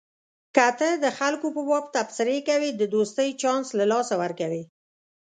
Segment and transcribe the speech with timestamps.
[0.55, 4.63] که ته د خلکو په باب تبصرې کوې د دوستۍ چانس له لاسه ورکوې.